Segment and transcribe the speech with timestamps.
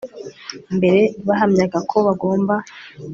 [0.77, 2.55] mbere bahamyaga ko bagomba